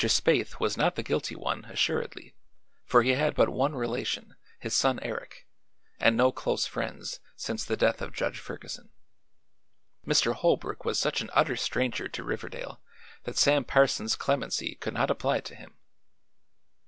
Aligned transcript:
Spaythe 0.07 0.59
was 0.59 0.77
not 0.77 0.95
the 0.95 1.03
guilty 1.03 1.35
one, 1.35 1.65
assuredly, 1.65 2.33
for 2.87 3.03
he 3.03 3.11
had 3.11 3.35
but 3.35 3.49
one 3.49 3.75
relation, 3.75 4.35
his 4.57 4.73
son 4.75 4.97
Eric, 5.03 5.45
and 5.99 6.17
no 6.17 6.31
close 6.31 6.65
friends 6.65 7.19
since 7.35 7.63
the 7.63 7.77
death 7.77 8.01
of 8.01 8.11
Judge 8.11 8.39
Ferguson. 8.39 8.89
Mr. 10.03 10.33
Holbrook 10.33 10.85
was 10.85 10.97
such 10.97 11.21
an 11.21 11.29
utter 11.33 11.55
stranger 11.55 12.07
to 12.07 12.23
Riverdale 12.23 12.81
that 13.25 13.37
Sam 13.37 13.63
Parsons' 13.63 14.15
clemency 14.15 14.73
could 14.73 14.95
not 14.95 15.11
apply 15.11 15.41
to 15.41 15.53
him. 15.53 15.75